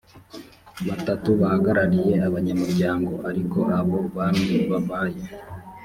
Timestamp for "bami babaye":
4.15-5.21